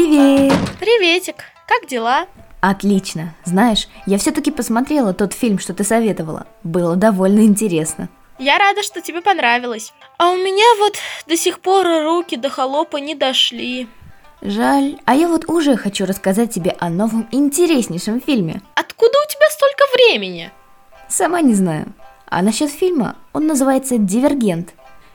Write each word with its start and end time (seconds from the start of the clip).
Привет! 0.00 0.54
Приветик, 0.80 1.44
как 1.68 1.86
дела? 1.86 2.26
Отлично. 2.62 3.34
Знаешь, 3.44 3.86
я 4.06 4.16
все-таки 4.16 4.50
посмотрела 4.50 5.12
тот 5.12 5.34
фильм, 5.34 5.58
что 5.58 5.74
ты 5.74 5.84
советовала. 5.84 6.46
Было 6.62 6.96
довольно 6.96 7.40
интересно. 7.40 8.08
Я 8.38 8.56
рада, 8.56 8.82
что 8.82 9.02
тебе 9.02 9.20
понравилось. 9.20 9.92
А 10.16 10.30
у 10.30 10.36
меня 10.36 10.64
вот 10.78 10.94
до 11.26 11.36
сих 11.36 11.60
пор 11.60 11.86
руки 11.86 12.36
до 12.36 12.48
холопа 12.48 12.96
не 12.96 13.14
дошли. 13.14 13.88
Жаль. 14.40 14.96
А 15.04 15.14
я 15.14 15.28
вот 15.28 15.46
уже 15.50 15.76
хочу 15.76 16.06
рассказать 16.06 16.50
тебе 16.50 16.74
о 16.78 16.88
новом 16.88 17.28
интереснейшем 17.30 18.22
фильме. 18.22 18.62
Откуда 18.76 19.18
у 19.18 19.30
тебя 19.30 19.50
столько 19.50 19.84
времени? 19.92 20.50
Сама 21.10 21.42
не 21.42 21.52
знаю. 21.52 21.92
А 22.24 22.40
насчет 22.40 22.70
фильма, 22.70 23.16
он 23.34 23.46
называется 23.46 23.98
«Дивергент». 23.98 24.72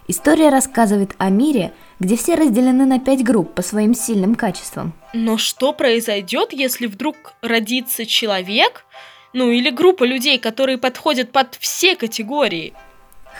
История 0.07 0.49
рассказывает 0.49 1.15
о 1.17 1.29
мире, 1.29 1.73
где 1.99 2.15
все 2.15 2.35
разделены 2.35 2.85
на 2.85 2.99
пять 2.99 3.23
групп 3.23 3.55
по 3.55 3.63
своим 3.63 3.95
сильным 3.95 4.35
качествам. 4.35 4.93
Но 5.13 5.37
что 5.37 5.73
произойдет, 5.73 6.53
если 6.53 6.85
вдруг 6.85 7.33
родится 7.41 8.05
человек, 8.05 8.85
ну 9.33 9.49
или 9.49 9.71
группа 9.71 10.03
людей, 10.03 10.37
которые 10.37 10.77
подходят 10.77 11.31
под 11.31 11.55
все 11.55 11.95
категории? 11.95 12.73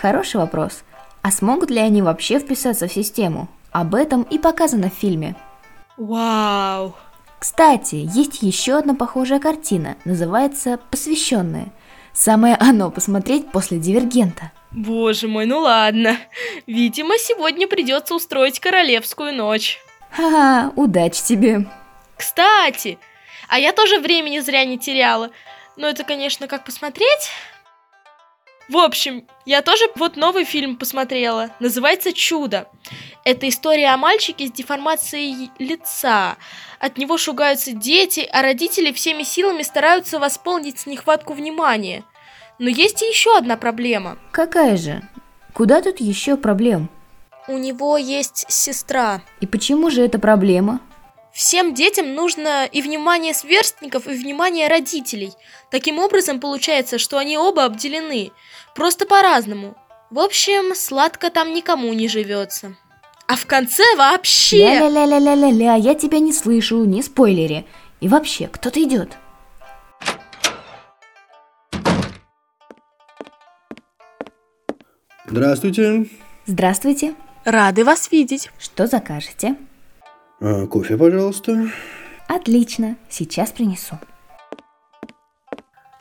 Хороший 0.02 0.38
вопрос. 0.38 0.84
А 1.21 1.31
смогут 1.31 1.70
ли 1.70 1.80
они 1.80 2.02
вообще 2.02 2.40
вписаться 2.40 2.88
в 2.88 2.93
систему? 2.93 3.48
Об 3.71 3.93
этом 3.93 4.23
и 4.23 4.40
показано 4.40 4.90
в 4.90 4.93
фильме. 4.93 5.35
Вау! 5.98 6.95
Кстати, 7.40 7.95
есть 7.95 8.41
еще 8.41 8.77
одна 8.77 8.95
похожая 8.95 9.40
картина, 9.40 9.98
называется 10.04 10.79
«Посвященная». 10.90 11.68
Самое 12.12 12.55
оно 12.55 12.90
посмотреть 12.90 13.52
после 13.52 13.77
«Дивергента». 13.77 14.52
Боже 14.75 15.29
мой, 15.29 15.45
ну 15.45 15.59
ладно. 15.59 16.17
Видимо, 16.67 17.17
сегодня 17.17 17.65
придется 17.65 18.13
устроить 18.13 18.59
королевскую 18.59 19.34
ночь. 19.34 19.79
Ха-ха, 20.11 20.73
удачи 20.75 21.23
тебе. 21.23 21.65
Кстати, 22.17 22.99
а 23.48 23.57
я 23.57 23.71
тоже 23.71 23.99
времени 23.99 24.40
зря 24.40 24.65
не 24.65 24.77
теряла. 24.77 25.32
Но 25.77 25.87
это, 25.87 26.04
конечно, 26.04 26.48
как 26.48 26.65
посмотреть. 26.65 27.29
В 28.67 28.77
общем, 28.77 29.26
я 29.45 29.62
тоже 29.62 29.85
вот 29.95 30.17
новый 30.17 30.43
фильм 30.43 30.76
посмотрела. 30.76 31.51
Называется 31.62 32.12
«Чудо». 32.12 32.67
Это 33.23 33.48
история 33.48 33.89
о 33.89 33.98
мальчике 33.98 34.48
с 34.48 34.51
деформацией 34.51 35.51
лица. 35.57 36.35
От 36.79 36.98
него 36.98 37.17
шугаются 37.17 37.71
дети, 37.71 38.27
а 38.29 38.41
родители 38.41 38.91
всеми 38.91 39.23
силами 39.23 39.62
стараются 39.62 40.20
восполнить 40.20 40.85
нехватку 40.85 41.34
внимания– 41.34 42.04
но 42.59 42.70
есть 42.70 43.01
и 43.01 43.05
еще 43.05 43.37
одна 43.37 43.57
проблема. 43.57 44.17
Какая 44.31 44.77
же? 44.77 45.01
Куда 45.53 45.81
тут 45.81 45.99
еще 45.99 46.37
проблем? 46.37 46.89
У 47.48 47.57
него 47.57 47.98
есть 47.98 48.45
сестра. 48.49 49.21
И 49.39 49.45
почему 49.45 49.89
же 49.91 50.01
это 50.01 50.20
проблема? 50.20 50.79
Всем 51.31 51.73
детям 51.73 52.13
нужно 52.15 52.65
и 52.65 52.81
внимание 52.81 53.33
сверстников, 53.33 54.07
и 54.07 54.11
внимание 54.11 54.70
родителей. 54.70 55.33
Таким 55.70 55.99
образом, 55.99 56.39
получается, 56.39 56.98
что 56.98 57.17
они 57.17 57.37
оба 57.37 57.65
обделены. 57.65 58.31
Просто 58.73 59.05
по-разному. 59.05 59.76
В 60.09 60.20
общем, 60.20 60.73
сладко 60.76 61.29
там 61.29 61.53
никому 61.53 61.91
не 61.93 62.07
живется. 62.07 62.76
А 63.27 63.35
в 63.35 63.45
конце 63.48 63.83
вообще... 63.98 64.79
Ля-ля-ля-ля-ля-ля, 64.79 65.75
я 65.75 65.94
тебя 65.95 66.19
не 66.19 66.31
слышу, 66.31 66.85
не 66.85 67.01
спойлери. 67.01 67.66
И 68.00 68.07
вообще, 68.07 68.47
кто-то 68.47 68.81
идет. 68.81 69.17
Здравствуйте. 75.28 76.07
Здравствуйте. 76.45 77.16
Рады 77.45 77.84
вас 77.84 78.12
видеть. 78.12 78.51
Что 78.59 78.88
закажете? 78.88 79.56
А, 80.40 80.67
кофе, 80.67 80.97
пожалуйста. 80.97 81.69
Отлично, 82.28 82.95
сейчас 83.09 83.51
принесу. 83.51 83.97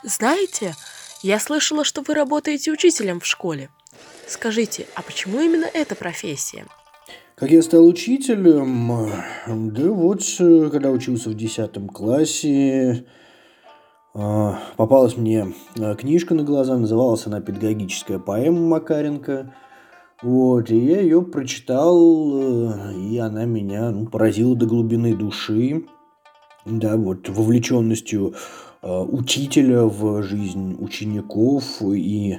Знаете, 0.02 0.74
я 1.22 1.38
слышала, 1.38 1.84
что 1.84 2.02
вы 2.02 2.14
работаете 2.14 2.70
учителем 2.70 3.20
в 3.20 3.26
школе. 3.26 3.70
Скажите, 4.26 4.86
а 4.94 5.02
почему 5.02 5.40
именно 5.40 5.66
эта 5.72 5.94
профессия? 5.94 6.66
Как 7.34 7.50
я 7.50 7.62
стал 7.62 7.86
учителем? 7.86 9.10
Да 9.46 9.90
вот, 9.90 10.22
когда 10.70 10.90
учился 10.90 11.30
в 11.30 11.34
10 11.34 11.70
классе, 11.92 13.06
попалась 14.14 15.16
мне 15.16 15.52
а, 15.78 15.94
книжка 15.94 16.34
на 16.34 16.44
глаза, 16.44 16.76
называлась 16.76 17.26
она 17.26 17.40
«Педагогическая 17.40 18.18
поэма 18.18 18.60
Макаренко». 18.60 19.52
Вот, 20.22 20.70
и 20.70 20.78
я 20.78 21.00
ее 21.00 21.20
прочитал, 21.20 21.98
э, 22.40 22.94
и 22.94 23.18
она 23.18 23.44
меня 23.44 23.90
ну, 23.90 24.06
поразила 24.06 24.56
до 24.56 24.64
глубины 24.64 25.14
души. 25.14 25.84
Да, 26.64 26.96
вот, 26.96 27.28
вовлеченностью 27.28 28.34
э, 28.80 29.00
учителя 29.00 29.82
в 29.82 30.22
жизнь 30.22 30.76
учеников 30.80 31.82
и, 31.82 32.38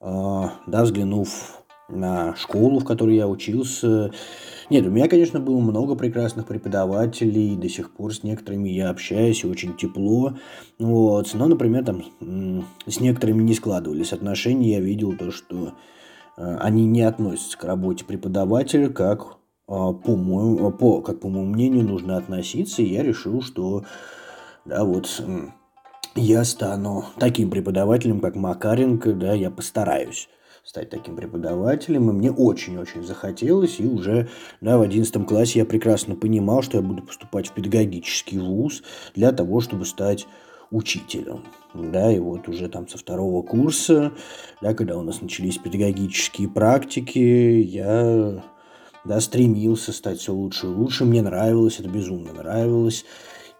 да, 0.00 0.84
взглянув 0.84 1.63
на 1.88 2.34
школу, 2.36 2.80
в 2.80 2.84
которой 2.84 3.16
я 3.16 3.28
учился. 3.28 4.10
Нет, 4.70 4.86
у 4.86 4.90
меня, 4.90 5.08
конечно, 5.08 5.40
было 5.40 5.60
много 5.60 5.94
прекрасных 5.94 6.46
преподавателей, 6.46 7.56
до 7.56 7.68
сих 7.68 7.90
пор 7.92 8.14
с 8.14 8.22
некоторыми 8.22 8.70
я 8.70 8.90
общаюсь, 8.90 9.44
очень 9.44 9.76
тепло. 9.76 10.34
Вот. 10.78 11.30
Но, 11.34 11.46
например, 11.46 11.84
там 11.84 12.04
с 12.86 13.00
некоторыми 13.00 13.42
не 13.42 13.54
складывались 13.54 14.12
отношения, 14.12 14.72
я 14.72 14.80
видел 14.80 15.14
то, 15.16 15.30
что 15.30 15.74
э, 16.36 16.56
они 16.60 16.86
не 16.86 17.02
относятся 17.02 17.58
к 17.58 17.64
работе 17.64 18.04
преподавателя 18.04 18.88
как 18.88 19.38
а, 19.66 19.92
по 19.92 20.14
моему, 20.14 20.70
по, 20.72 21.00
как 21.00 21.20
по 21.20 21.28
моему 21.28 21.52
мнению, 21.52 21.84
нужно 21.84 22.16
относиться, 22.16 22.82
и 22.82 22.92
я 22.92 23.02
решил, 23.02 23.40
что 23.40 23.84
да, 24.66 24.84
вот 24.84 25.22
я 26.14 26.44
стану 26.44 27.04
таким 27.18 27.50
преподавателем, 27.50 28.20
как 28.20 28.36
Макаренко, 28.36 29.12
да, 29.14 29.32
я 29.32 29.50
постараюсь 29.50 30.28
стать 30.64 30.88
таким 30.90 31.14
преподавателем, 31.14 32.08
и 32.08 32.12
мне 32.12 32.32
очень-очень 32.32 33.04
захотелось, 33.04 33.78
и 33.80 33.86
уже 33.86 34.28
да, 34.60 34.78
в 34.78 34.82
11 34.82 35.26
классе 35.26 35.58
я 35.58 35.66
прекрасно 35.66 36.16
понимал, 36.16 36.62
что 36.62 36.78
я 36.78 36.82
буду 36.82 37.02
поступать 37.02 37.48
в 37.48 37.52
педагогический 37.52 38.38
вуз 38.38 38.82
для 39.14 39.30
того, 39.32 39.60
чтобы 39.60 39.84
стать 39.84 40.26
учителем. 40.70 41.44
Да, 41.74 42.10
и 42.10 42.18
вот 42.18 42.48
уже 42.48 42.68
там 42.68 42.88
со 42.88 42.96
второго 42.96 43.42
курса, 43.42 44.12
да, 44.62 44.74
когда 44.74 44.96
у 44.96 45.02
нас 45.02 45.20
начались 45.20 45.58
педагогические 45.58 46.48
практики, 46.48 47.18
я 47.18 48.42
да, 49.04 49.20
стремился 49.20 49.92
стать 49.92 50.18
все 50.18 50.32
лучше 50.32 50.66
и 50.66 50.70
лучше. 50.70 51.04
Мне 51.04 51.20
нравилось, 51.20 51.78
это 51.78 51.88
безумно 51.88 52.32
нравилось. 52.32 53.04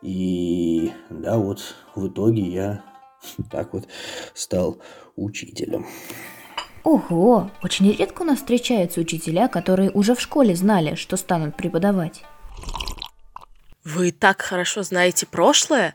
И 0.00 0.92
да, 1.10 1.38
вот 1.38 1.60
в 1.94 2.08
итоге 2.08 2.42
я 2.42 2.84
так 3.50 3.74
вот 3.74 3.86
стал 4.32 4.78
учителем. 5.16 5.86
Ого, 6.84 7.50
очень 7.62 7.90
редко 7.90 8.22
у 8.22 8.24
нас 8.26 8.38
встречаются 8.38 9.00
учителя, 9.00 9.48
которые 9.48 9.90
уже 9.90 10.14
в 10.14 10.20
школе 10.20 10.54
знали, 10.54 10.94
что 10.96 11.16
станут 11.16 11.56
преподавать. 11.56 12.22
Вы 13.84 14.12
так 14.12 14.42
хорошо 14.42 14.82
знаете 14.82 15.26
прошлое, 15.26 15.94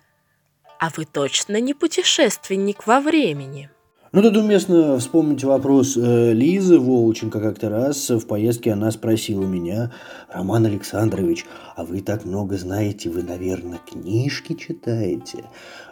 а 0.80 0.90
вы 0.96 1.06
точно 1.06 1.62
не 1.62 1.76
путешественник 1.76 2.88
во 2.88 3.02
времени. 3.02 3.70
Ну, 4.12 4.24
тут 4.24 4.38
уместно 4.38 4.98
вспомнить 4.98 5.44
вопрос 5.44 5.96
э, 5.96 6.34
Лизы 6.34 6.80
Волченко 6.80 7.40
как-то 7.40 7.70
раз 7.70 8.10
в 8.10 8.26
поездке 8.26 8.72
она 8.72 8.90
спросила 8.90 9.46
меня, 9.46 9.92
Роман 10.34 10.66
Александрович, 10.66 11.46
а 11.76 11.86
вы 11.86 12.02
так 12.02 12.26
много 12.26 12.58
знаете, 12.58 13.12
вы, 13.12 13.22
наверное, 13.22 13.78
книжки 13.78 14.54
читаете? 14.54 15.44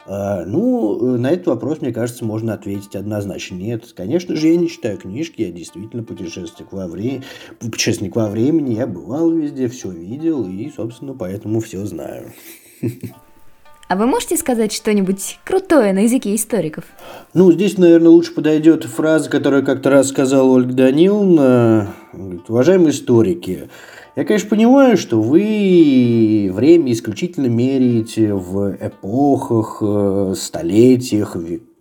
А, 0.08 0.46
ну, 0.46 1.16
на 1.18 1.30
этот 1.30 1.46
вопрос, 1.46 1.82
мне 1.82 1.94
кажется, 1.94 2.26
можно 2.26 2.56
ответить 2.56 2.96
однозначно. 2.96 3.54
Нет, 3.54 3.94
конечно 3.96 4.36
же, 4.36 4.48
я 4.48 4.56
не 4.56 4.68
читаю 4.68 4.98
книжки, 4.98 5.44
я 5.44 5.52
действительно 5.52 6.04
путешественник 6.04 6.72
во, 6.72 6.88
вре... 6.88 7.22
путешественник 7.60 8.16
во 8.16 8.30
времени, 8.30 8.74
я 8.74 8.88
бывал 8.88 9.30
везде, 9.30 9.68
все 9.68 9.92
видел 9.92 10.48
и, 10.48 10.72
собственно, 10.76 11.14
поэтому 11.14 11.60
все 11.60 11.86
знаю. 11.86 12.34
А 13.88 13.96
вы 13.96 14.06
можете 14.06 14.36
сказать 14.36 14.74
что-нибудь 14.74 15.40
крутое 15.46 15.94
на 15.94 16.00
языке 16.00 16.36
историков? 16.36 16.84
Ну, 17.34 17.52
здесь, 17.54 17.78
наверное, 17.78 18.10
лучше 18.10 18.34
подойдет 18.34 18.84
фраза, 18.84 19.30
которую 19.30 19.66
как-то 19.66 19.90
раз 19.90 20.10
сказала 20.10 20.50
Ольга 20.50 20.74
Даниловна. 20.74 21.94
Говорит, 22.12 22.50
Уважаемые 22.50 22.90
историки, 22.90 23.70
я, 24.18 24.26
конечно, 24.26 24.50
понимаю, 24.50 24.98
что 24.98 25.22
вы 25.22 26.50
время 26.52 26.92
исключительно 26.92 27.48
меряете 27.48 28.34
в 28.34 28.76
эпохах, 28.82 29.78
э, 29.82 30.34
столетиях, 30.36 31.38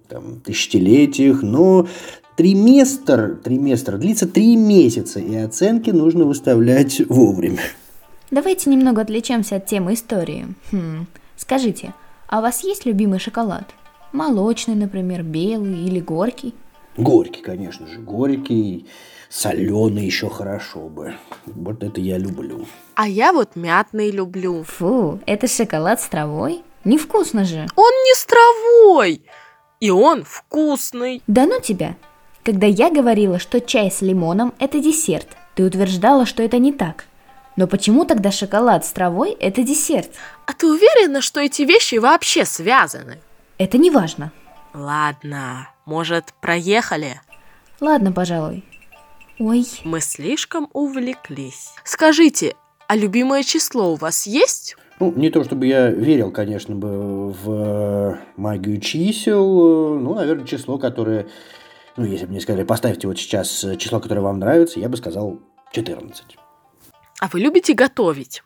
там, 0.08 0.40
тысячелетиях, 0.44 1.42
но 1.42 1.88
триместр, 2.36 3.36
триместр 3.42 3.96
длится 3.96 4.28
три 4.28 4.54
месяца, 4.54 5.18
и 5.18 5.34
оценки 5.34 5.90
нужно 5.90 6.24
выставлять 6.24 7.00
вовремя. 7.08 7.62
Давайте 8.30 8.70
немного 8.70 9.02
отвлечемся 9.02 9.56
от 9.56 9.66
темы 9.66 9.94
истории. 9.94 10.46
Хм. 10.70 11.06
Скажите, 11.36 11.94
а 12.28 12.38
у 12.38 12.42
вас 12.42 12.64
есть 12.64 12.86
любимый 12.86 13.18
шоколад? 13.18 13.64
Молочный, 14.12 14.74
например, 14.74 15.22
белый 15.22 15.84
или 15.84 16.00
горький? 16.00 16.54
Горький, 16.96 17.42
конечно 17.42 17.86
же, 17.86 17.98
горький, 17.98 18.86
соленый 19.28 20.06
еще 20.06 20.30
хорошо 20.30 20.88
бы. 20.88 21.14
Вот 21.44 21.82
это 21.82 22.00
я 22.00 22.16
люблю. 22.16 22.66
А 22.94 23.06
я 23.06 23.32
вот 23.32 23.54
мятный 23.54 24.10
люблю. 24.10 24.62
Фу, 24.62 25.20
это 25.26 25.46
шоколад 25.46 26.00
с 26.00 26.08
травой? 26.08 26.62
Невкусно 26.84 27.44
же. 27.44 27.66
Он 27.76 27.92
не 28.04 28.14
с 28.14 28.24
травой, 28.24 29.22
и 29.80 29.90
он 29.90 30.24
вкусный. 30.24 31.22
Да 31.26 31.46
ну 31.46 31.60
тебя. 31.60 31.96
Когда 32.44 32.66
я 32.66 32.90
говорила, 32.90 33.38
что 33.38 33.60
чай 33.60 33.90
с 33.90 34.02
лимоном– 34.02 34.54
это 34.58 34.78
десерт, 34.78 35.26
ты 35.56 35.64
утверждала, 35.64 36.24
что 36.26 36.42
это 36.42 36.58
не 36.58 36.72
так. 36.72 37.06
Но 37.56 37.66
почему 37.66 38.04
тогда 38.04 38.30
шоколад 38.30 38.84
с 38.84 38.92
травой– 38.92 39.30
это 39.40 39.62
десерт? 39.62 40.10
А 40.46 40.52
ты 40.52 40.66
уверена, 40.66 41.22
что 41.22 41.40
эти 41.40 41.62
вещи 41.62 41.96
вообще 41.96 42.44
связаны? 42.44 43.18
Это 43.58 43.78
не 43.78 43.90
важно. 43.90 44.30
Ладно, 44.74 45.70
может, 45.86 46.34
проехали? 46.42 47.20
Ладно, 47.80 48.12
пожалуй. 48.12 48.62
Ой, 49.38 49.66
Мы 49.84 50.00
слишком 50.00 50.68
увлеклись. 50.72 51.72
Скажите, 51.84 52.54
а 52.88 52.96
любимое 52.96 53.42
число 53.42 53.92
у 53.92 53.96
вас 53.96 54.26
есть? 54.26 54.76
Ну, 55.00 55.12
не 55.14 55.30
то 55.30 55.44
чтобы 55.44 55.66
я 55.66 55.90
верил, 55.90 56.30
конечно, 56.30 56.74
бы 56.74 57.30
в 57.30 57.50
э, 57.50 58.16
магию 58.36 58.80
чисел, 58.80 59.98
ну, 59.98 60.14
наверное, 60.14 60.46
число, 60.46 60.78
которое, 60.78 61.26
ну, 61.96 62.04
если 62.04 62.24
бы 62.24 62.32
мне 62.32 62.40
сказали, 62.40 62.64
поставьте 62.64 63.06
вот 63.06 63.18
сейчас 63.18 63.62
э, 63.64 63.76
число, 63.76 64.00
которое 64.00 64.22
вам 64.22 64.38
нравится, 64.38 64.80
я 64.80 64.88
бы 64.88 64.96
сказал 64.96 65.38
14. 65.72 66.38
А 67.20 67.28
вы 67.28 67.40
любите 67.40 67.72
готовить? 67.72 68.42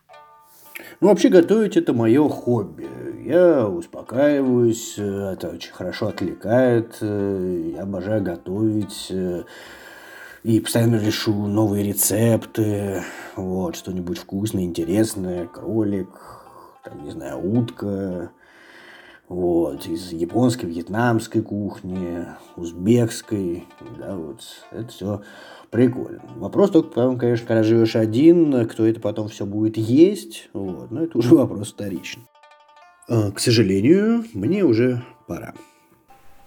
Ну, 1.00 1.08
вообще 1.08 1.28
готовить 1.28 1.76
это 1.76 1.92
мое 1.92 2.28
хобби. 2.28 2.88
Я 3.24 3.66
успокаиваюсь, 3.66 4.94
э, 4.96 5.32
это 5.32 5.48
очень 5.48 5.72
хорошо 5.72 6.08
отвлекает, 6.08 6.98
э, 7.00 7.72
я 7.74 7.82
обожаю 7.82 8.22
готовить 8.22 9.08
э, 9.10 9.44
и 10.42 10.60
постоянно 10.60 10.96
решу 10.96 11.46
новые 11.46 11.84
рецепты, 11.84 13.02
вот, 13.36 13.76
что-нибудь 13.76 14.18
вкусное, 14.18 14.64
интересное, 14.64 15.46
кролик, 15.46 16.08
там, 16.84 17.04
не 17.04 17.10
знаю, 17.10 17.38
утка, 17.44 18.30
вот, 19.28 19.86
из 19.86 20.12
японской, 20.12 20.66
вьетнамской 20.66 21.42
кухни, 21.42 22.26
узбекской, 22.56 23.66
да, 23.98 24.16
вот, 24.16 24.40
это 24.70 24.88
все 24.88 25.22
прикольно. 25.70 26.20
Вопрос 26.36 26.70
только 26.70 26.88
потом, 26.88 27.18
конечно, 27.18 27.46
когда 27.46 27.62
живешь 27.62 27.96
один, 27.96 28.66
кто 28.68 28.84
это 28.86 29.00
потом 29.00 29.28
все 29.28 29.46
будет 29.46 29.76
есть, 29.76 30.48
вот, 30.52 30.90
но 30.90 31.04
это 31.04 31.16
уже 31.18 31.34
вопрос 31.34 31.72
вторичный. 31.72 32.24
А, 33.08 33.30
К 33.32 33.38
сожалению, 33.40 34.24
мне 34.34 34.64
уже 34.64 35.02
пора. 35.26 35.54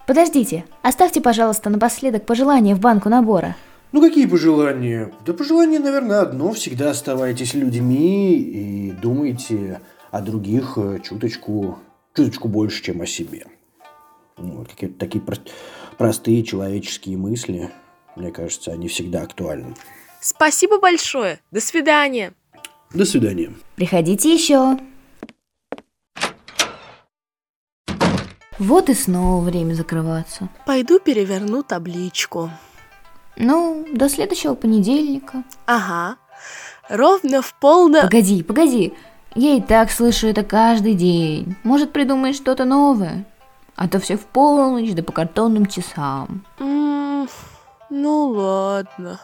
подождите, 0.08 0.66
оставьте, 0.82 1.22
пожалуйста, 1.22 1.70
напоследок 1.70 2.26
пожелания 2.26 2.76
в 2.76 2.80
банку 2.80 3.10
набора. 3.10 3.56
Ну, 3.92 4.02
какие 4.02 4.26
пожелания? 4.26 5.14
Да 5.26 5.34
пожелание, 5.34 5.80
наверное, 5.80 6.22
одно. 6.22 6.52
Всегда 6.54 6.90
оставайтесь 6.90 7.54
людьми 7.54 8.34
и 8.36 8.92
думайте 8.92 9.82
о 10.10 10.22
других 10.22 10.78
э, 10.78 10.98
чуточку, 11.04 11.78
чуточку 12.16 12.48
больше, 12.48 12.82
чем 12.82 13.02
о 13.02 13.06
себе. 13.06 13.46
Ну, 14.40 14.58
вот 14.58 14.70
какие-то 14.70 14.98
такие 14.98 15.24
прост- 15.24 15.52
простые 16.00 16.42
человеческие 16.44 17.18
мысли, 17.18 17.70
мне 18.16 18.32
кажется, 18.32 18.72
они 18.72 18.88
всегда 18.88 19.22
актуальны. 19.24 19.76
Спасибо 20.20 20.80
большое. 20.80 21.40
До 21.52 21.60
свидания. 21.60 22.34
До 22.94 23.06
свидания. 23.06 23.54
Приходите 23.76 24.34
еще. 24.34 24.78
Вот 28.60 28.90
и 28.90 28.94
снова 28.94 29.44
время 29.44 29.74
закрываться. 29.74 30.48
Пойду 30.66 31.00
переверну 31.00 31.64
табличку. 31.64 32.50
Ну, 33.36 33.86
до 33.92 34.10
следующего 34.10 34.54
понедельника. 34.54 35.44
Ага. 35.66 36.18
Ровно 36.88 37.42
в 37.42 37.54
полно... 37.60 38.04
Погоди, 38.04 38.44
погоди. 38.44 38.94
Я 39.36 39.56
и 39.56 39.62
так 39.62 39.90
слышу 39.92 40.28
это 40.28 40.44
каждый 40.44 40.94
день. 40.94 41.56
Может, 41.64 41.92
придумаешь 41.92 42.36
что-то 42.36 42.66
новое? 42.66 43.26
А 43.76 43.88
то 43.88 44.00
все 44.00 44.18
в 44.18 44.26
полночь, 44.26 44.94
да 44.94 45.02
по 45.02 45.12
картонным 45.12 45.66
часам. 45.66 46.46
М, 46.60 46.93
ну 47.94 48.30
ладно. 48.30 49.22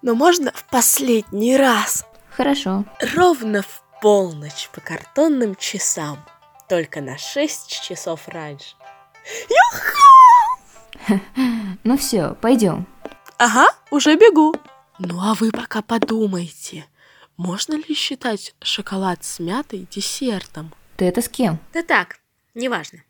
Но 0.00 0.14
можно 0.14 0.50
в 0.52 0.64
последний 0.64 1.58
раз? 1.58 2.06
Хорошо. 2.30 2.86
Ровно 3.14 3.60
в 3.60 3.82
полночь 4.00 4.70
по 4.72 4.80
картонным 4.80 5.54
часам. 5.56 6.18
Только 6.70 7.02
на 7.02 7.18
6 7.18 7.82
часов 7.82 8.26
раньше. 8.28 8.74
Ну 11.84 11.96
все, 11.96 12.34
пойдем. 12.40 12.86
Ага, 13.38 13.68
уже 13.90 14.16
бегу. 14.16 14.54
Ну 14.98 15.20
а 15.20 15.34
вы 15.34 15.50
пока 15.50 15.80
подумайте, 15.80 16.86
можно 17.36 17.74
ли 17.74 17.94
считать 17.94 18.54
шоколад 18.60 19.22
с 19.22 19.38
мятой 19.38 19.86
десертом? 19.90 20.74
Ты 20.96 21.04
это 21.04 21.22
с 21.22 21.28
кем? 21.28 21.58
Да 21.72 21.82
так, 21.82 22.18
неважно. 22.54 23.00